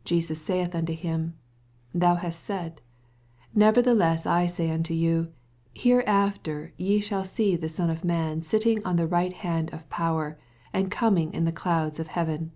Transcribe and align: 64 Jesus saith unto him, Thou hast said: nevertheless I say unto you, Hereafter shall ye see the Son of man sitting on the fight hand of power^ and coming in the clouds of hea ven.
64 0.00 0.04
Jesus 0.08 0.42
saith 0.42 0.74
unto 0.74 0.92
him, 0.92 1.34
Thou 1.94 2.16
hast 2.16 2.42
said: 2.44 2.80
nevertheless 3.54 4.26
I 4.26 4.48
say 4.48 4.68
unto 4.68 4.92
you, 4.92 5.32
Hereafter 5.72 6.72
shall 7.00 7.20
ye 7.22 7.24
see 7.24 7.54
the 7.54 7.68
Son 7.68 7.88
of 7.88 8.02
man 8.02 8.42
sitting 8.42 8.84
on 8.84 8.96
the 8.96 9.06
fight 9.06 9.34
hand 9.46 9.72
of 9.72 9.88
power^ 9.88 10.34
and 10.72 10.90
coming 10.90 11.32
in 11.32 11.44
the 11.44 11.52
clouds 11.52 12.00
of 12.00 12.08
hea 12.08 12.24
ven. 12.24 12.52